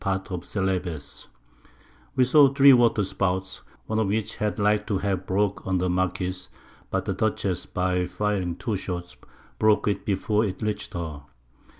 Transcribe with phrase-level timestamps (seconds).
[0.03, 1.27] Part of Celebes.
[2.15, 5.91] We saw 3 Water Spouts; one of which had like to have broke on the
[5.91, 6.49] Marquiss,
[6.89, 9.15] but the Dutchess by firing two Shot,
[9.59, 11.21] broke it before it reach'd her.